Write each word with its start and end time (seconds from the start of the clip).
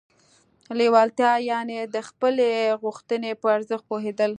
لېوالتیا 0.77 1.31
يانې 1.49 1.79
د 1.95 1.97
خپلې 2.09 2.49
غوښتنې 2.81 3.31
پر 3.41 3.49
ارزښت 3.57 3.85
پوهېدل. 3.91 4.29